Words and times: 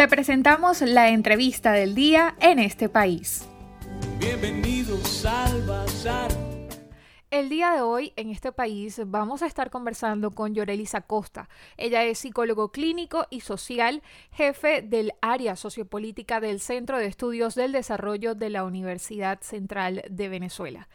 Te 0.00 0.08
presentamos 0.08 0.80
la 0.80 1.10
entrevista 1.10 1.72
del 1.72 1.94
día 1.94 2.34
en 2.40 2.58
este 2.58 2.88
país. 2.88 3.46
Bienvenidos 4.18 5.26
al 5.26 5.60
Bazar. 5.66 6.30
El 7.30 7.50
día 7.50 7.72
de 7.72 7.82
hoy 7.82 8.14
en 8.16 8.30
este 8.30 8.50
país 8.50 9.02
vamos 9.04 9.42
a 9.42 9.46
estar 9.46 9.68
conversando 9.68 10.30
con 10.30 10.54
Yorelisa 10.54 11.02
Costa. 11.02 11.50
Ella 11.76 12.02
es 12.04 12.20
psicólogo 12.20 12.72
clínico 12.72 13.26
y 13.28 13.42
social, 13.42 14.02
jefe 14.32 14.80
del 14.80 15.12
área 15.20 15.54
sociopolítica 15.54 16.40
del 16.40 16.60
Centro 16.60 16.96
de 16.96 17.04
Estudios 17.04 17.54
del 17.54 17.72
Desarrollo 17.72 18.34
de 18.34 18.48
la 18.48 18.64
Universidad 18.64 19.42
Central 19.42 20.02
de 20.08 20.30
Venezuela. 20.30 20.88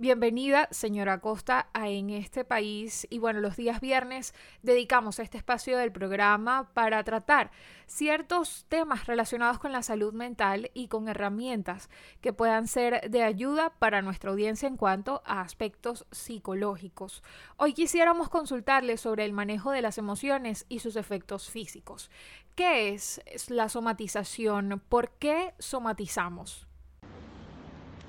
Bienvenida, 0.00 0.68
señora 0.70 1.18
Costa, 1.18 1.70
a 1.72 1.88
En 1.88 2.10
este 2.10 2.44
país. 2.44 3.04
Y 3.10 3.18
bueno, 3.18 3.40
los 3.40 3.56
días 3.56 3.80
viernes 3.80 4.32
dedicamos 4.62 5.18
este 5.18 5.38
espacio 5.38 5.76
del 5.76 5.90
programa 5.90 6.70
para 6.72 7.02
tratar 7.02 7.50
ciertos 7.88 8.64
temas 8.68 9.06
relacionados 9.08 9.58
con 9.58 9.72
la 9.72 9.82
salud 9.82 10.14
mental 10.14 10.70
y 10.72 10.86
con 10.86 11.08
herramientas 11.08 11.90
que 12.20 12.32
puedan 12.32 12.68
ser 12.68 13.10
de 13.10 13.24
ayuda 13.24 13.70
para 13.80 14.00
nuestra 14.00 14.30
audiencia 14.30 14.68
en 14.68 14.76
cuanto 14.76 15.20
a 15.26 15.40
aspectos 15.40 16.06
psicológicos. 16.12 17.24
Hoy 17.56 17.72
quisiéramos 17.72 18.28
consultarle 18.28 18.98
sobre 18.98 19.24
el 19.24 19.32
manejo 19.32 19.72
de 19.72 19.82
las 19.82 19.98
emociones 19.98 20.64
y 20.68 20.78
sus 20.78 20.94
efectos 20.94 21.50
físicos. 21.50 22.08
¿Qué 22.54 22.94
es 22.94 23.20
la 23.48 23.68
somatización? 23.68 24.80
¿Por 24.88 25.10
qué 25.18 25.54
somatizamos? 25.58 26.67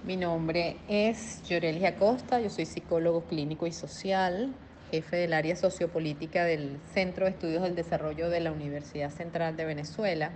Mi 0.06 0.16
nombre 0.16 0.78
es 0.88 1.44
Llorelis 1.44 1.84
Acosta, 1.84 2.40
yo 2.40 2.50
soy 2.50 2.66
psicólogo 2.66 3.26
clínico 3.26 3.68
y 3.68 3.74
social, 3.74 4.54
jefe 4.92 5.18
del 5.18 5.34
área 5.34 5.58
sociopolítica 5.58 6.46
del 6.46 6.80
Centro 6.94 7.26
de 7.26 7.32
Estudios 7.32 7.64
del 7.64 7.76
Desarrollo 7.76 8.30
de 8.30 8.40
la 8.40 8.54
Universidad 8.54 9.12
Central 9.12 9.58
de 9.58 9.66
Venezuela. 9.66 10.32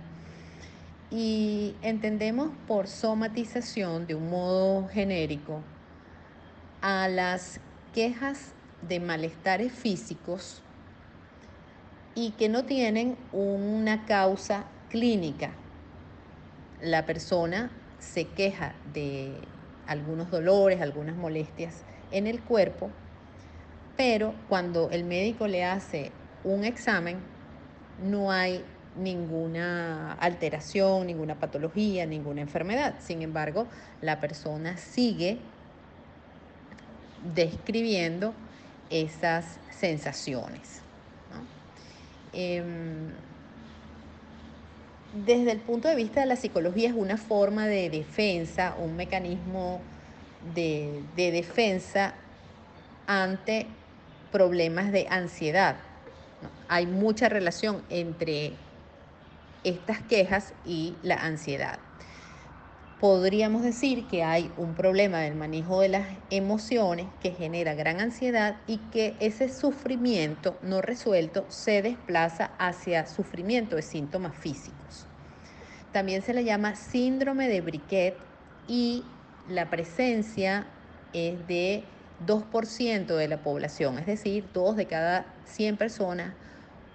Y 1.10 1.76
entendemos 1.80 2.50
por 2.68 2.88
somatización, 2.88 4.06
de 4.06 4.14
un 4.14 4.28
modo 4.28 4.86
genérico, 4.88 5.62
a 6.82 7.08
las 7.08 7.58
quejas 7.94 8.52
de 8.86 9.00
malestares 9.00 9.72
físicos 9.72 10.60
y 12.14 12.32
que 12.32 12.50
no 12.50 12.66
tienen 12.66 13.16
una 13.32 14.04
causa 14.04 14.66
clínica. 14.90 15.52
La 16.82 17.06
persona 17.06 17.70
se 17.98 18.26
queja 18.26 18.74
de 18.92 19.32
algunos 19.86 20.30
dolores, 20.30 20.80
algunas 20.80 21.16
molestias 21.16 21.82
en 22.10 22.26
el 22.26 22.40
cuerpo, 22.40 22.90
pero 23.96 24.34
cuando 24.48 24.90
el 24.90 25.04
médico 25.04 25.46
le 25.46 25.64
hace 25.64 26.10
un 26.42 26.64
examen, 26.64 27.18
no 28.02 28.30
hay 28.30 28.64
ninguna 28.96 30.12
alteración, 30.14 31.06
ninguna 31.06 31.34
patología, 31.36 32.06
ninguna 32.06 32.40
enfermedad. 32.40 32.94
Sin 33.00 33.22
embargo, 33.22 33.66
la 34.00 34.20
persona 34.20 34.76
sigue 34.76 35.38
describiendo 37.34 38.34
esas 38.90 39.58
sensaciones. 39.70 40.80
Em, 42.32 43.10
desde 45.14 45.52
el 45.52 45.60
punto 45.60 45.88
de 45.88 45.94
vista 45.94 46.20
de 46.20 46.26
la 46.26 46.36
psicología 46.36 46.88
es 46.88 46.94
una 46.94 47.16
forma 47.16 47.66
de 47.66 47.88
defensa, 47.88 48.74
un 48.78 48.96
mecanismo 48.96 49.80
de, 50.54 51.02
defensa 51.16 52.14
ante 53.06 53.66
problemas 54.32 54.90
de 54.90 55.06
ansiedad. 55.08 55.76
Hay 56.68 56.86
mucha 56.86 57.28
relación 57.28 57.82
entre 57.90 58.54
estas 59.62 60.02
quejas 60.02 60.52
y 60.66 60.94
la 61.02 61.16
ansiedad. 61.16 61.78
Podríamos 63.04 63.62
decir 63.62 64.06
que 64.06 64.24
hay 64.24 64.50
un 64.56 64.74
problema 64.74 65.18
del 65.18 65.34
manejo 65.34 65.82
de 65.82 65.90
las 65.90 66.06
emociones 66.30 67.04
que 67.20 67.32
genera 67.32 67.74
gran 67.74 68.00
ansiedad 68.00 68.56
y 68.66 68.78
que 68.78 69.14
ese 69.20 69.50
sufrimiento 69.50 70.56
no 70.62 70.80
resuelto 70.80 71.44
se 71.50 71.82
desplaza 71.82 72.52
hacia 72.56 73.06
sufrimiento 73.06 73.76
de 73.76 73.82
síntomas 73.82 74.34
físicos. 74.34 75.04
También 75.92 76.22
se 76.22 76.32
le 76.32 76.44
llama 76.44 76.76
síndrome 76.76 77.46
de 77.46 77.60
Briquet 77.60 78.16
y 78.68 79.04
la 79.50 79.68
presencia 79.68 80.66
es 81.12 81.46
de 81.46 81.84
2% 82.26 83.16
de 83.16 83.28
la 83.28 83.42
población, 83.42 83.98
es 83.98 84.06
decir, 84.06 84.46
dos 84.54 84.76
de 84.76 84.86
cada 84.86 85.26
100 85.44 85.76
personas 85.76 86.32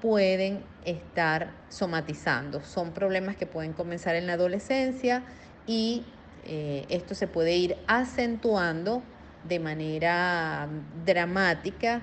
pueden 0.02 0.64
estar 0.86 1.52
somatizando. 1.70 2.64
Son 2.64 2.94
problemas 2.94 3.36
que 3.36 3.46
pueden 3.46 3.74
comenzar 3.74 4.16
en 4.16 4.26
la 4.26 4.34
adolescencia 4.34 5.24
y 5.70 6.04
eh, 6.46 6.88
esto 6.90 7.14
se 7.14 7.28
puede 7.28 7.56
ir 7.56 7.78
acentuando 7.86 9.04
de 9.48 9.60
manera 9.60 10.68
dramática, 11.06 12.02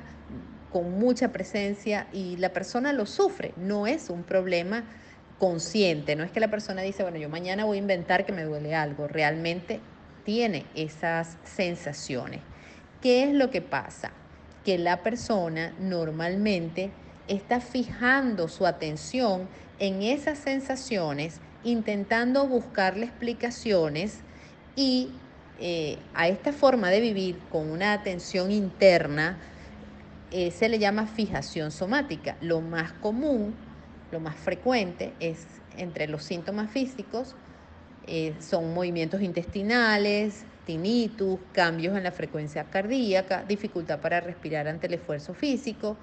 con 0.72 0.92
mucha 0.92 1.32
presencia 1.32 2.06
y 2.12 2.36
la 2.36 2.50
persona 2.50 2.92
lo 2.92 3.06
sufre. 3.06 3.52
No 3.56 3.88
es 3.88 4.08
un 4.08 4.22
problema 4.22 4.84
consciente, 5.40 6.14
no 6.14 6.22
es 6.22 6.30
que 6.30 6.38
la 6.38 6.48
persona 6.48 6.82
dice, 6.82 7.02
bueno, 7.02 7.18
yo 7.18 7.28
mañana 7.28 7.64
voy 7.64 7.78
a 7.78 7.80
inventar 7.80 8.24
que 8.24 8.32
me 8.32 8.44
duele 8.44 8.76
algo, 8.76 9.08
realmente 9.08 9.80
tiene 10.24 10.64
esas 10.76 11.36
sensaciones. 11.42 12.42
¿Qué 13.02 13.24
es 13.24 13.34
lo 13.34 13.50
que 13.50 13.62
pasa? 13.62 14.12
Que 14.64 14.78
la 14.78 15.02
persona 15.02 15.74
normalmente 15.80 16.92
está 17.26 17.58
fijando 17.60 18.46
su 18.46 18.64
atención 18.64 19.48
en 19.80 20.02
esas 20.02 20.38
sensaciones, 20.38 21.40
intentando 21.66 22.46
buscarle 22.46 23.06
explicaciones 23.06 24.20
y 24.76 25.10
eh, 25.58 25.98
a 26.14 26.28
esta 26.28 26.52
forma 26.52 26.90
de 26.90 27.00
vivir 27.00 27.38
con 27.50 27.70
una 27.70 27.92
atención 27.92 28.52
interna 28.52 29.36
eh, 30.30 30.52
se 30.52 30.68
le 30.68 30.78
llama 30.78 31.06
fijación 31.08 31.72
somática. 31.72 32.36
Lo 32.40 32.60
más 32.60 32.92
común, 32.92 33.54
lo 34.12 34.20
más 34.20 34.36
frecuente 34.36 35.12
es 35.18 35.44
entre 35.76 36.06
los 36.06 36.22
síntomas 36.22 36.70
físicos 36.70 37.34
eh, 38.06 38.34
son 38.38 38.72
movimientos 38.72 39.20
intestinales, 39.20 40.44
tinnitus, 40.66 41.40
cambios 41.52 41.96
en 41.96 42.04
la 42.04 42.12
frecuencia 42.12 42.62
cardíaca, 42.64 43.42
dificultad 43.42 44.00
para 44.00 44.20
respirar 44.20 44.68
ante 44.68 44.86
el 44.86 44.94
esfuerzo 44.94 45.34
físico. 45.34 45.96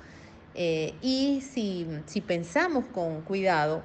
Y 0.56 1.42
si 1.42 2.22
pensamos 2.28 2.86
con 2.94 3.22
cuidado, 3.22 3.82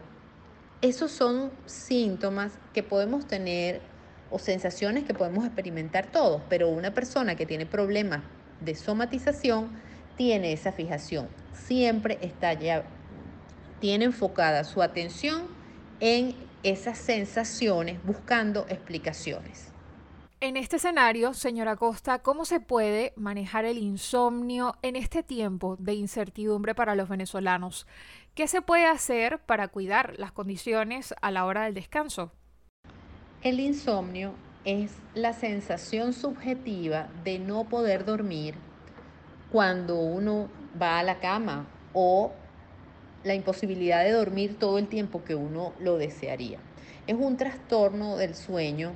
esos 0.81 1.11
son 1.11 1.51
síntomas 1.67 2.53
que 2.73 2.83
podemos 2.83 3.27
tener 3.27 3.81
o 4.31 4.39
sensaciones 4.39 5.05
que 5.05 5.15
podemos 5.15 5.45
experimentar 5.45 6.07
todos, 6.13 6.43
pero 6.49 6.69
una 6.69 6.95
persona 6.95 7.35
que 7.35 7.47
tiene 7.47 7.67
problemas 7.67 8.21
de 8.61 8.75
somatización 8.75 9.71
tiene 10.17 10.53
esa 10.53 10.73
fijación, 10.73 11.29
siempre 11.53 12.19
está 12.21 12.53
ya, 12.53 12.85
tiene 13.81 14.07
enfocada 14.07 14.65
su 14.65 14.83
atención 14.83 15.47
en 16.01 16.35
esas 16.63 16.99
sensaciones 16.99 18.05
buscando 18.05 18.67
explicaciones. 18.69 19.69
En 20.41 20.57
este 20.57 20.77
escenario, 20.77 21.35
señora 21.35 21.75
Costa, 21.75 22.21
¿cómo 22.21 22.45
se 22.45 22.61
puede 22.61 23.13
manejar 23.17 23.65
el 23.65 23.77
insomnio 23.77 24.77
en 24.83 24.95
este 24.95 25.25
tiempo 25.25 25.77
de 25.81 25.95
incertidumbre 25.95 26.77
para 26.77 26.95
los 26.95 27.09
venezolanos? 27.09 27.89
¿Qué 28.39 28.47
se 28.47 28.63
puede 28.63 28.87
hacer 28.87 29.41
para 29.41 29.67
cuidar 29.67 30.15
las 30.17 30.31
condiciones 30.31 31.13
a 31.23 31.33
la 31.33 31.45
hora 31.45 31.65
del 31.65 31.75
descanso? 31.75 32.31
El 33.43 33.59
insomnio 33.59 34.33
es 34.65 34.93
la 35.13 35.33
sensación 35.33 36.13
subjetiva 36.13 37.09
de 37.25 37.41
no 37.41 37.65
poder 37.65 38.05
dormir 38.05 38.55
cuando 39.51 39.99
uno 39.99 40.49
va 40.81 41.01
a 41.01 41.03
la 41.03 41.19
cama 41.19 41.67
o 41.93 42.31
la 43.25 43.35
imposibilidad 43.35 44.05
de 44.05 44.13
dormir 44.13 44.57
todo 44.57 44.79
el 44.79 44.87
tiempo 44.87 45.25
que 45.25 45.35
uno 45.35 45.73
lo 45.81 45.99
desearía. 45.99 46.61
Es 47.09 47.17
un 47.19 47.37
trastorno 47.39 48.17
del 48.17 48.37
sueño 48.37 48.93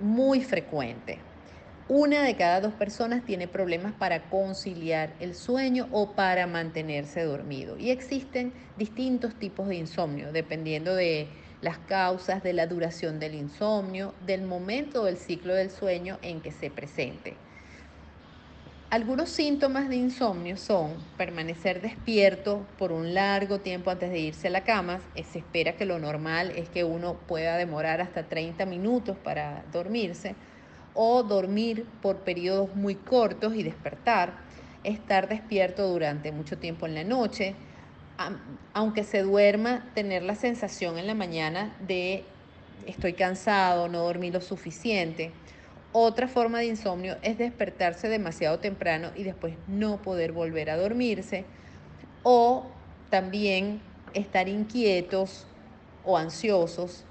muy 0.00 0.42
frecuente. 0.42 1.20
Una 1.88 2.24
de 2.24 2.34
cada 2.34 2.60
dos 2.60 2.74
personas 2.74 3.24
tiene 3.24 3.46
problemas 3.46 3.92
para 3.92 4.28
conciliar 4.28 5.14
el 5.20 5.36
sueño 5.36 5.86
o 5.92 6.16
para 6.16 6.48
mantenerse 6.48 7.22
dormido. 7.22 7.78
Y 7.78 7.90
existen 7.90 8.52
distintos 8.76 9.36
tipos 9.36 9.68
de 9.68 9.76
insomnio, 9.76 10.32
dependiendo 10.32 10.96
de 10.96 11.28
las 11.60 11.78
causas, 11.78 12.42
de 12.42 12.54
la 12.54 12.66
duración 12.66 13.20
del 13.20 13.36
insomnio, 13.36 14.14
del 14.26 14.42
momento 14.42 15.04
del 15.04 15.16
ciclo 15.16 15.54
del 15.54 15.70
sueño 15.70 16.18
en 16.22 16.40
que 16.40 16.50
se 16.50 16.70
presente. 16.70 17.36
Algunos 18.90 19.28
síntomas 19.28 19.88
de 19.88 19.94
insomnio 19.94 20.56
son 20.56 20.94
permanecer 21.16 21.82
despierto 21.82 22.66
por 22.78 22.90
un 22.90 23.14
largo 23.14 23.60
tiempo 23.60 23.92
antes 23.92 24.10
de 24.10 24.18
irse 24.18 24.48
a 24.48 24.50
la 24.50 24.64
cama. 24.64 24.98
Se 25.14 25.38
espera 25.38 25.76
que 25.76 25.84
lo 25.84 26.00
normal 26.00 26.50
es 26.56 26.68
que 26.68 26.82
uno 26.82 27.14
pueda 27.14 27.56
demorar 27.56 28.00
hasta 28.00 28.24
30 28.24 28.66
minutos 28.66 29.16
para 29.16 29.64
dormirse 29.72 30.34
o 30.96 31.22
dormir 31.22 31.86
por 32.02 32.16
periodos 32.20 32.74
muy 32.74 32.96
cortos 32.96 33.54
y 33.54 33.62
despertar. 33.62 34.32
Estar 34.82 35.28
despierto 35.28 35.88
durante 35.88 36.32
mucho 36.32 36.58
tiempo 36.58 36.86
en 36.86 36.94
la 36.94 37.04
noche, 37.04 37.54
aunque 38.72 39.04
se 39.04 39.22
duerma, 39.22 39.84
tener 39.94 40.22
la 40.22 40.34
sensación 40.34 40.96
en 40.98 41.06
la 41.06 41.14
mañana 41.14 41.76
de 41.86 42.24
estoy 42.86 43.12
cansado, 43.12 43.88
no 43.88 44.04
dormí 44.04 44.30
lo 44.30 44.40
suficiente. 44.40 45.32
Otra 45.92 46.28
forma 46.28 46.60
de 46.60 46.66
insomnio 46.66 47.16
es 47.22 47.36
despertarse 47.36 48.08
demasiado 48.08 48.58
temprano 48.58 49.10
y 49.16 49.24
después 49.24 49.54
no 49.66 50.00
poder 50.02 50.32
volver 50.32 50.70
a 50.70 50.76
dormirse. 50.76 51.44
O 52.22 52.66
también 53.10 53.80
estar 54.14 54.48
inquietos 54.48 55.46
o 56.04 56.16
ansiosos 56.16 57.04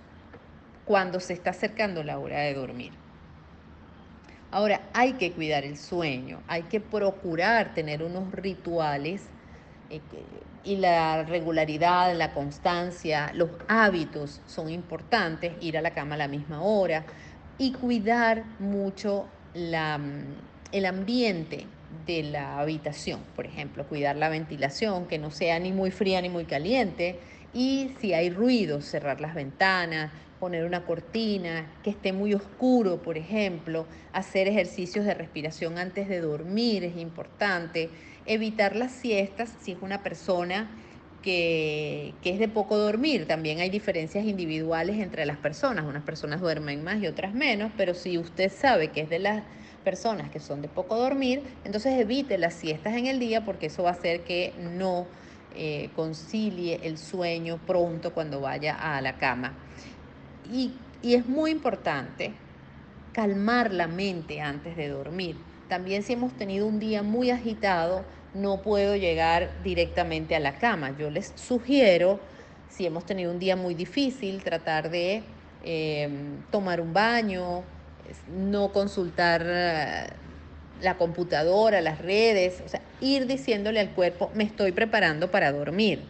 cuando 0.85 1.19
se 1.19 1.33
está 1.33 1.49
acercando 1.51 2.03
la 2.03 2.19
hora 2.19 2.39
de 2.39 2.53
dormir. 2.53 3.04
Ahora, 4.51 4.81
hay 4.93 5.13
que 5.13 5.31
cuidar 5.33 5.63
el 5.63 5.77
sueño, 5.77 6.41
hay 6.47 6.63
que 6.63 6.79
procurar 6.79 7.73
tener 7.73 8.03
unos 8.03 8.31
rituales 8.31 9.23
eh, 9.89 9.99
y 10.63 10.77
la 10.77 11.23
regularidad, 11.23 12.15
la 12.15 12.33
constancia, 12.33 13.31
los 13.35 13.49
hábitos 13.67 14.41
son 14.47 14.69
importantes, 14.69 15.53
ir 15.61 15.77
a 15.77 15.81
la 15.81 15.91
cama 15.91 16.15
a 16.15 16.17
la 16.17 16.27
misma 16.27 16.61
hora 16.61 17.05
y 17.57 17.71
cuidar 17.73 18.43
mucho 18.59 19.27
la, 19.53 19.99
el 20.71 20.85
ambiente 20.85 21.65
de 22.05 22.23
la 22.23 22.59
habitación, 22.59 23.21
por 23.35 23.45
ejemplo, 23.45 23.85
cuidar 23.87 24.15
la 24.15 24.29
ventilación, 24.29 25.07
que 25.07 25.17
no 25.17 25.31
sea 25.31 25.59
ni 25.59 25.71
muy 25.71 25.91
fría 25.91 26.21
ni 26.21 26.29
muy 26.29 26.45
caliente, 26.45 27.19
y 27.53 27.91
si 28.01 28.13
hay 28.13 28.29
ruido, 28.29 28.81
cerrar 28.81 29.21
las 29.21 29.33
ventanas, 29.33 30.11
poner 30.39 30.65
una 30.65 30.85
cortina, 30.85 31.71
que 31.83 31.89
esté 31.89 32.13
muy 32.13 32.33
oscuro, 32.33 33.01
por 33.01 33.17
ejemplo, 33.17 33.87
hacer 34.11 34.47
ejercicios 34.47 35.05
de 35.05 35.13
respiración 35.13 35.77
antes 35.77 36.09
de 36.09 36.21
dormir 36.21 36.83
es 36.83 36.97
importante, 36.97 37.89
evitar 38.25 38.75
las 38.75 38.91
siestas 38.91 39.53
si 39.61 39.71
es 39.71 39.77
una 39.81 40.03
persona 40.03 40.69
que, 41.21 42.13
que, 42.21 42.31
es 42.31 42.39
de 42.39 42.47
poco 42.47 42.77
dormir. 42.77 43.27
También 43.27 43.59
hay 43.59 43.69
diferencias 43.69 44.25
individuales 44.25 44.97
entre 44.99 45.25
las 45.25 45.37
personas. 45.37 45.85
Unas 45.85 46.03
personas 46.03 46.39
duermen 46.39 46.83
más 46.83 47.01
y 47.01 47.07
otras 47.07 47.33
menos, 47.33 47.71
pero 47.75 47.93
si 47.95 48.17
usted 48.17 48.51
sabe 48.51 48.89
que 48.89 49.01
es 49.01 49.09
de 49.09 49.19
las 49.19 49.43
personas 49.83 50.29
que 50.29 50.39
son 50.39 50.61
de 50.61 50.67
poco 50.67 50.97
dormir, 50.97 51.43
entonces 51.63 51.99
evite 51.99 52.37
las 52.37 52.55
siestas 52.55 52.95
en 52.95 53.07
el 53.07 53.19
día 53.19 53.45
porque 53.45 53.67
eso 53.67 53.83
va 53.83 53.91
a 53.91 53.93
hacer 53.93 54.23
que 54.23 54.53
no 54.59 55.07
eh, 55.55 55.89
concilie 55.95 56.81
el 56.83 56.97
sueño 56.97 57.59
pronto 57.65 58.13
cuando 58.13 58.41
vaya 58.41 58.75
a 58.75 58.99
la 58.99 59.17
cama. 59.17 59.53
Y, 60.51 60.73
es 61.03 61.27
muy 61.27 61.51
importante 61.51 62.33
calmar 63.13 63.71
la 63.71 63.87
mente 63.87 64.41
antes 64.41 64.75
de 64.75 64.89
dormir. 64.89 65.37
También 65.69 66.01
si 66.01 66.13
hemos 66.13 66.33
tenido 66.33 66.65
un 66.65 66.79
día 66.79 67.03
muy 67.03 67.29
agitado, 67.29 68.03
no 68.33 68.63
puedo 68.63 68.95
llegar 68.95 69.51
directamente 69.63 70.35
a 70.35 70.39
la 70.39 70.57
cama. 70.57 70.95
Yo 70.97 71.11
les 71.11 71.31
sugiero, 71.35 72.19
si 72.69 72.87
hemos 72.87 73.05
tenido 73.05 73.31
un 73.31 73.37
día 73.37 73.55
muy 73.55 73.75
difícil, 73.75 74.41
tratar 74.41 74.89
de 74.89 75.21
eh, 75.63 76.09
tomar 76.49 76.81
un 76.81 76.91
baño, 76.91 77.63
no 78.35 78.71
consultar 78.71 79.43
eh, 79.45 80.07
la 80.81 80.97
computadora, 80.97 81.81
las 81.81 81.99
redes, 81.99 82.61
o 82.65 82.69
sea, 82.69 82.81
ir 83.01 83.27
diciéndole 83.27 83.79
al 83.79 83.91
cuerpo, 83.91 84.31
me 84.33 84.43
estoy 84.43 84.71
preparando 84.71 85.31
para 85.31 85.51
dormir. 85.51 86.01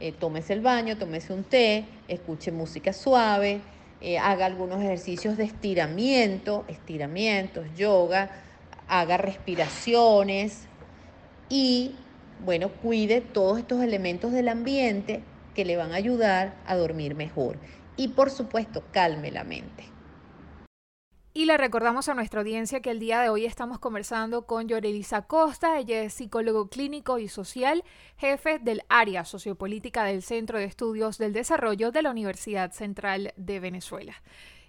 Eh, 0.00 0.12
tómese 0.12 0.54
el 0.54 0.60
baño, 0.60 0.96
tómese 0.96 1.32
un 1.32 1.44
té, 1.44 1.84
escuche 2.08 2.50
música 2.50 2.92
suave, 2.92 3.60
eh, 4.00 4.18
haga 4.18 4.46
algunos 4.46 4.80
ejercicios 4.80 5.36
de 5.36 5.44
estiramiento, 5.44 6.64
estiramientos, 6.68 7.66
yoga, 7.76 8.30
haga 8.88 9.16
respiraciones 9.16 10.66
y, 11.48 11.94
bueno, 12.44 12.70
cuide 12.70 13.20
todos 13.20 13.58
estos 13.58 13.82
elementos 13.82 14.32
del 14.32 14.48
ambiente 14.48 15.22
que 15.54 15.64
le 15.64 15.76
van 15.76 15.92
a 15.92 15.96
ayudar 15.96 16.54
a 16.66 16.76
dormir 16.76 17.14
mejor. 17.14 17.56
Y 17.96 18.08
por 18.08 18.30
supuesto, 18.30 18.82
calme 18.92 19.30
la 19.30 19.44
mente. 19.44 19.84
Y 21.32 21.44
le 21.44 21.56
recordamos 21.56 22.08
a 22.08 22.14
nuestra 22.14 22.40
audiencia 22.40 22.80
que 22.80 22.90
el 22.90 22.98
día 22.98 23.20
de 23.20 23.28
hoy 23.28 23.46
estamos 23.46 23.78
conversando 23.78 24.46
con 24.46 24.66
Yorelisa 24.66 25.22
Costa, 25.22 25.78
ella 25.78 26.02
es 26.02 26.14
psicólogo 26.14 26.68
clínico 26.68 27.20
y 27.20 27.28
social, 27.28 27.84
jefe 28.16 28.58
del 28.58 28.82
área 28.88 29.24
sociopolítica 29.24 30.02
del 30.02 30.22
Centro 30.24 30.58
de 30.58 30.64
Estudios 30.64 31.18
del 31.18 31.32
Desarrollo 31.32 31.92
de 31.92 32.02
la 32.02 32.10
Universidad 32.10 32.72
Central 32.72 33.32
de 33.36 33.60
Venezuela. 33.60 34.20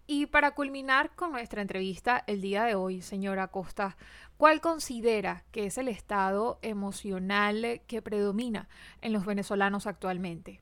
Y 0.06 0.28
para 0.28 0.52
culminar 0.52 1.16
con 1.16 1.32
nuestra 1.32 1.64
entrevista 1.64 2.24
el 2.28 2.42
día 2.42 2.64
de 2.64 2.76
hoy, 2.76 3.02
señora 3.02 3.48
Costa, 3.48 3.98
¿cuál 4.38 4.62
considera 4.62 5.44
que 5.52 5.66
es 5.66 5.80
el 5.80 5.88
estado 5.88 6.60
emocional 6.62 7.82
que 7.88 8.04
predomina 8.04 8.70
en 9.02 9.14
los 9.14 9.26
venezolanos 9.26 9.88
actualmente? 9.88 10.62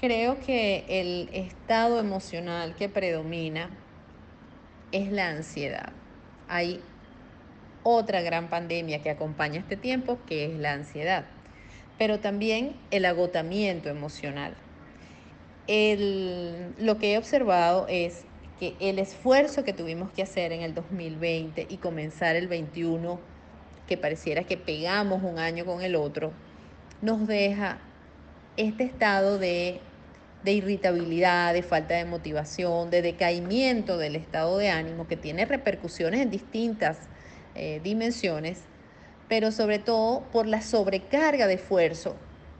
Creo 0.00 0.40
que 0.40 0.86
el 0.88 1.28
estado 1.34 2.00
emocional 2.00 2.74
que 2.76 2.88
predomina 2.88 3.68
es 4.92 5.10
la 5.10 5.28
ansiedad. 5.28 5.92
Hay 6.48 6.80
otra 7.82 8.22
gran 8.22 8.48
pandemia 8.48 9.02
que 9.02 9.10
acompaña 9.10 9.60
este 9.60 9.76
tiempo, 9.76 10.18
que 10.26 10.46
es 10.46 10.58
la 10.58 10.72
ansiedad, 10.72 11.24
pero 11.98 12.18
también 12.18 12.74
el 12.90 13.04
agotamiento 13.04 13.88
emocional. 13.88 14.54
lo 15.66 16.98
que 16.98 17.14
he 17.14 17.18
observado 17.18 17.86
es 17.88 18.24
que 18.58 18.74
el 18.80 18.98
esfuerzo 18.98 19.64
que 19.64 19.72
tuvimos 19.72 20.10
que 20.12 20.22
hacer 20.22 20.52
en 20.52 20.62
el 20.62 20.74
2020 20.74 21.66
y 21.68 21.76
comenzar 21.78 22.36
el 22.36 22.48
21, 22.48 23.20
que 23.86 23.96
pareciera 23.96 24.44
que 24.44 24.56
pegamos 24.56 25.22
un 25.22 25.38
año 25.38 25.64
con 25.64 25.82
el 25.82 25.96
otro, 25.96 26.32
nos 27.02 27.26
deja 27.26 27.78
este 28.56 28.84
estado 28.84 29.38
de 29.38 29.80
de 30.44 30.52
irritabilidad, 30.52 31.54
de 31.54 31.62
falta 31.62 31.94
de 31.94 32.04
motivación, 32.04 32.90
de 32.90 33.00
decaimiento 33.02 33.96
del 33.96 34.14
estado 34.14 34.58
de 34.58 34.68
ánimo, 34.68 35.08
que 35.08 35.16
tiene 35.16 35.46
repercusiones 35.46 36.20
en 36.20 36.30
distintas 36.30 36.98
eh, 37.54 37.80
dimensiones, 37.82 38.60
pero 39.28 39.50
sobre 39.50 39.78
todo 39.78 40.22
por 40.32 40.46
la 40.46 40.60
sobrecarga 40.60 41.46
de 41.46 41.54
esfuerzo 41.54 42.16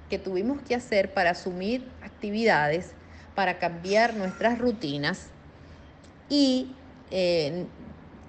que 0.09 0.19
tuvimos 0.19 0.63
que 0.63 0.75
hacer 0.75 1.13
para 1.13 1.31
asumir 1.31 1.87
actividades, 2.03 2.93
para 3.35 3.59
cambiar 3.59 4.15
nuestras 4.15 4.59
rutinas 4.59 5.29
y 6.31 6.73
eh, 7.11 7.67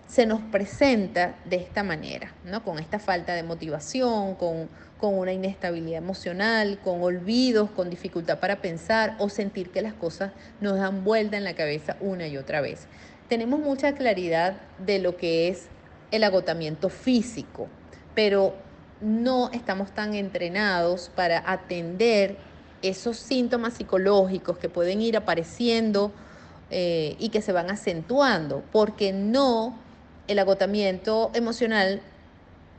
se 0.08 0.26
nos 0.26 0.42
presenta 0.42 1.36
de 1.46 1.58
esta 1.58 1.84
manera, 1.84 2.34
¿no? 2.44 2.64
con 2.64 2.80
esta 2.80 3.00
falta 3.00 3.34
de 3.34 3.44
motivación, 3.44 4.36
con 4.36 4.70
con 4.98 5.18
una 5.18 5.34
inestabilidad 5.34 5.98
emocional, 5.98 6.80
con 6.84 7.02
olvidos, 7.04 7.70
con 7.72 7.90
dificultad 7.90 8.40
para 8.40 8.62
pensar 8.62 9.16
o 9.20 9.30
sentir 9.30 9.70
que 9.70 9.82
las 9.82 9.94
cosas 9.94 10.32
nos 10.62 10.78
dan 10.78 11.04
vuelta 11.04 11.38
en 11.38 11.44
la 11.44 11.54
cabeza 11.54 11.98
una 12.00 12.28
y 12.28 12.38
otra 12.38 12.62
vez. 12.62 12.88
Tenemos 13.28 13.60
mucha 13.60 13.94
claridad 13.94 14.58
de 14.80 15.00
lo 15.00 15.18
que 15.18 15.50
es 15.50 15.68
el 16.12 16.24
agotamiento 16.24 16.90
físico, 16.90 17.68
pero 18.14 18.56
no 19.02 19.52
estamos 19.52 19.92
tan 19.92 20.14
entrenados 20.14 21.12
para 21.14 21.44
atender 21.52 22.38
esos 22.82 23.18
síntomas 23.18 23.74
psicológicos 23.74 24.58
que 24.58 24.70
pueden 24.70 25.02
ir 25.02 25.18
apareciendo 25.18 26.12
eh, 26.70 27.16
y 27.20 27.30
que 27.30 27.42
se 27.42 27.52
van 27.52 27.70
acentuando, 27.70 28.64
porque 28.72 29.12
no 29.12 29.78
el 30.28 30.40
agotamiento 30.40 31.32
emocional 31.34 32.02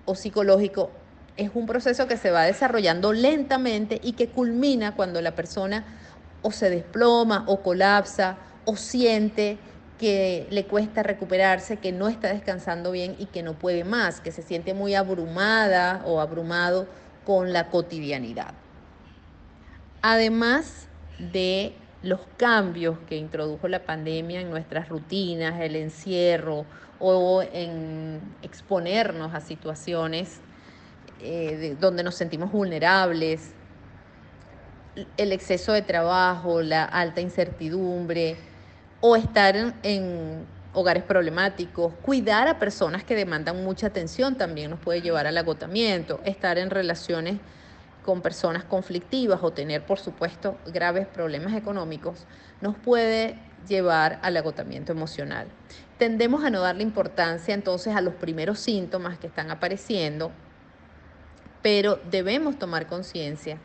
o 0.04 0.14
psicológico 0.14 0.90
es 1.36 1.50
un 1.54 1.66
proceso 1.66 2.06
que 2.06 2.16
se 2.16 2.30
va 2.30 2.44
desarrollando 2.44 3.12
lentamente 3.12 4.00
y 4.02 4.12
que 4.12 4.28
culmina 4.28 4.94
cuando 4.94 5.20
la 5.20 5.34
persona 5.34 5.84
o 6.42 6.50
se 6.50 6.70
desploma 6.70 7.44
o 7.46 7.62
colapsa 7.62 8.38
o 8.64 8.76
siente 8.76 9.58
que 9.98 10.46
le 10.50 10.66
cuesta 10.66 11.02
recuperarse, 11.02 11.78
que 11.78 11.92
no 11.92 12.08
está 12.08 12.28
descansando 12.28 12.90
bien 12.90 13.16
y 13.18 13.26
que 13.26 13.42
no 13.42 13.54
puede 13.54 13.84
más, 13.84 14.20
que 14.20 14.32
se 14.32 14.42
siente 14.42 14.74
muy 14.74 14.94
abrumada 14.94 16.02
o 16.04 16.20
abrumado 16.20 16.86
con 17.24 17.52
la 17.52 17.70
cotidianidad. 17.70 18.54
Además 20.02 20.86
de 21.18 21.74
los 22.02 22.20
cambios 22.36 22.98
que 23.08 23.16
introdujo 23.16 23.68
la 23.68 23.84
pandemia 23.84 24.40
en 24.40 24.50
nuestras 24.50 24.88
rutinas, 24.88 25.60
el 25.60 25.76
encierro 25.76 26.64
o 26.98 27.42
en 27.42 28.20
exponernos 28.42 29.34
a 29.34 29.40
situaciones 29.40 30.40
eh, 31.20 31.76
donde 31.80 32.02
nos 32.02 32.14
sentimos 32.14 32.52
vulnerables, 32.52 33.52
el 35.16 35.32
exceso 35.32 35.72
de 35.72 35.82
trabajo, 35.82 36.62
la 36.62 36.84
alta 36.84 37.20
incertidumbre 37.20 38.36
o 39.00 39.16
estar 39.16 39.74
en, 39.82 40.46
hogares 40.72 41.04
problemáticos, 41.04 41.94
cuidar 42.02 42.48
a 42.48 42.58
personas 42.58 43.02
que 43.02 43.14
demandan 43.14 43.64
mucha 43.64 43.86
atención 43.86 44.36
también 44.36 44.70
nos 44.70 44.78
puede 44.78 45.00
llevar 45.00 45.26
al 45.26 45.38
agotamiento, 45.38 46.20
estar 46.26 46.58
en 46.58 46.68
relaciones 46.68 47.38
con 48.06 48.22
personas 48.22 48.64
conflictivas 48.64 49.40
o 49.42 49.52
tener, 49.52 49.84
por 49.84 49.98
supuesto, 49.98 50.56
graves 50.64 51.06
problemas 51.06 51.52
económicos, 51.52 52.24
nos 52.62 52.74
puede 52.76 53.38
llevar 53.68 54.18
al 54.22 54.38
agotamiento 54.38 54.92
emocional. 54.92 55.48
Tendemos 55.98 56.42
a 56.42 56.48
no 56.48 56.60
darle 56.60 56.82
importancia 56.82 57.52
entonces 57.52 57.94
a 57.94 58.00
los 58.00 58.14
primeros 58.14 58.58
síntomas 58.60 59.18
que 59.18 59.26
están 59.26 59.50
apareciendo 59.50 60.32
pero 61.66 61.98
debemos 62.12 62.60
tomar 62.60 62.86
conciencia 62.86 63.58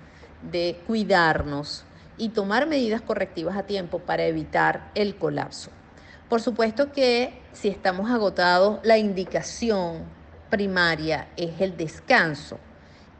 de 0.51 0.81
cuidarnos 0.87 1.83
y 2.17 2.29
tomar 2.29 2.65
medidas 2.65 2.99
correctivas 2.99 3.55
a 3.55 3.67
tiempo 3.67 3.99
para 3.99 4.25
evitar 4.25 4.89
el 4.95 5.17
colapso. 5.17 5.69
Por 6.27 6.41
supuesto 6.41 6.91
que 6.91 7.39
si 7.51 7.67
estamos 7.67 8.09
agotados, 8.09 8.79
la 8.81 8.97
indicación 8.97 9.99
primaria 10.49 11.27
es 11.37 11.61
el 11.61 11.77
descanso 11.77 12.57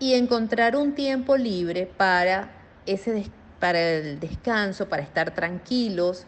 y 0.02 0.16
encontrar 0.16 0.76
un 0.76 0.96
tiempo 0.96 1.38
libre 1.38 1.86
para, 1.86 2.50
ese, 2.88 3.30
para 3.60 3.80
el 3.80 4.20
descanso, 4.20 4.90
para 4.90 5.04
estar 5.04 5.36
tranquilos. 5.36 6.26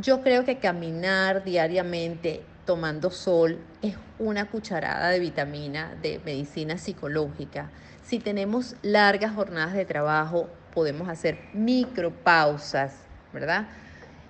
Yo 0.00 0.22
creo 0.22 0.44
que 0.44 0.58
caminar 0.58 1.44
diariamente 1.44 2.42
tomando 2.66 3.12
sol 3.12 3.60
es 3.80 3.94
una 4.18 4.50
cucharada 4.50 5.10
de 5.10 5.20
vitamina 5.20 5.94
de 6.02 6.20
medicina 6.24 6.76
psicológica. 6.76 7.70
Si 8.02 8.18
tenemos 8.18 8.74
largas 8.82 9.32
jornadas 9.36 9.74
de 9.74 9.84
trabajo, 9.84 10.48
podemos 10.74 11.08
hacer 11.08 11.38
micropausas, 11.52 12.96
¿verdad? 13.32 13.68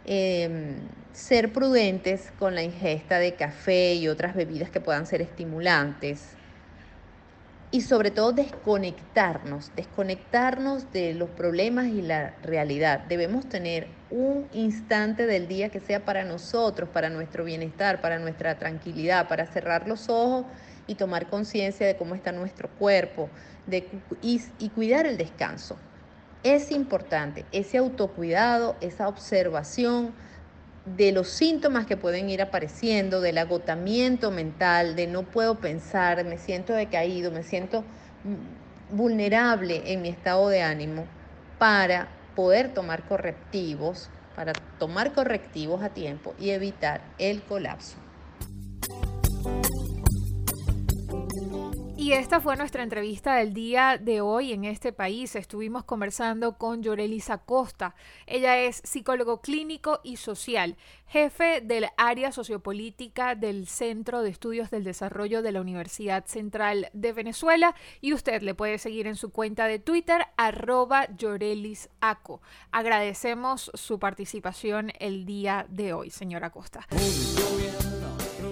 Em, 0.05 0.81
ser 1.15 1.51
prudentes 1.51 2.31
con 2.39 2.55
la 2.55 2.63
ingesta 2.63 3.19
de 3.19 3.37
café 3.37 3.95
y 3.95 4.07
otras 4.09 4.35
bebidas 4.35 4.69
que 4.69 4.83
puedan 4.83 5.07
ser 5.07 5.23
estimulantes. 5.23 6.37
Y 7.75 7.81
sobre 7.81 8.13
todo 8.13 8.31
desconectarnos, 8.31 9.73
desconectarnos 9.75 10.93
de 10.93 11.13
los 11.13 11.29
problemas 11.31 11.89
y 11.89 12.03
la 12.03 12.37
realidad. 12.41 13.01
Debemos 13.09 13.49
tener 13.49 13.89
un 14.13 14.47
instante 14.53 15.27
del 15.27 15.49
día 15.49 15.71
que 15.71 15.81
sea 15.81 16.05
para 16.05 16.23
nosotros, 16.23 16.89
para 16.89 17.11
nuestro 17.11 17.43
bienestar, 17.43 18.01
para 18.01 18.21
nuestra 18.21 18.61
tranquilidad, 18.61 19.27
para 19.27 19.47
cerrar 19.47 19.89
los 19.89 20.09
ojos 20.09 20.47
y 20.87 20.95
tomar 20.95 21.29
conciencia 21.29 21.85
de 21.85 21.97
cómo 21.97 22.15
está 22.15 22.31
nuestro 22.31 22.69
cuerpo 22.69 23.29
de, 23.67 23.89
y, 24.23 24.41
y 24.61 24.69
cuidar 24.69 25.07
el 25.07 25.17
descanso. 25.17 25.77
Es 26.45 26.71
importante 26.71 27.45
ese 27.51 27.79
autocuidado, 27.79 28.77
esa 28.83 29.09
observación 29.09 30.15
de 30.85 31.13
los 31.13 31.29
síntomas 31.29 31.87
que 31.87 31.97
pueden 31.97 32.29
ir 32.29 32.43
apareciendo, 32.43 33.21
del 33.21 33.39
agotamiento 33.39 34.31
mental, 34.31 34.97
de 34.97 35.07
no 35.07 35.23
puedo 35.23 35.61
pensar, 35.61 36.25
me 36.25 36.39
siento 36.39 36.75
decaído, 36.75 37.31
me 37.31 37.43
siento 37.43 37.85
mm, 38.25 38.97
vulnerable 38.97 39.93
en 39.93 40.03
mi 40.03 40.11
estado 40.11 40.49
de 40.49 40.63
ánimo 40.63 41.07
para 41.59 42.09
poder 42.35 42.75
tomar 42.75 43.05
correctivos, 43.09 44.11
para 44.35 44.53
tomar 44.79 45.13
correctivos 45.13 45.83
a 45.83 45.91
tiempo 45.91 46.35
y 46.39 46.51
evitar 46.51 47.01
el 47.19 47.43
colapso. 47.43 47.97
Y 52.05 52.13
esta 52.13 52.39
fue 52.39 52.55
nuestra 52.59 52.83
entrevista 52.83 53.37
del 53.37 53.55
día 53.55 53.97
de 53.97 54.21
hoy 54.21 54.53
en 54.53 54.67
este 54.67 54.93
país. 54.93 55.35
Estuvimos 55.37 55.85
conversando 55.85 56.59
con 56.59 56.83
Yorelisa 56.83 57.39
Costa. 57.39 57.95
Ella 58.27 58.59
es 58.59 58.83
psicólogo 58.85 59.41
clínico 59.41 60.01
y 60.05 60.19
social, 60.19 60.77
jefe 61.07 61.63
del 61.63 61.87
área 61.97 62.31
sociopolítica 62.31 63.35
del 63.37 63.67
Centro 63.67 64.21
de 64.21 64.29
Estudios 64.29 64.71
del 64.71 64.85
Desarrollo 64.85 65.41
de 65.41 65.53
la 65.53 65.63
Universidad 65.63 66.27
Central 66.27 66.91
de 66.93 67.15
Venezuela. 67.15 67.75
Y 68.03 68.13
usted 68.13 68.43
le 68.43 68.55
puede 68.55 68.77
seguir 68.77 69.07
en 69.07 69.17
su 69.17 69.33
cuenta 69.33 69.67
de 69.67 69.79
Twitter, 69.79 70.27
arroba. 70.37 71.09
Agradecemos 72.71 73.71
su 73.73 73.99
participación 73.99 74.93
el 74.99 75.25
día 75.25 75.65
de 75.71 75.95
hoy, 75.95 76.11
señora 76.11 76.51
Costa. 76.51 76.87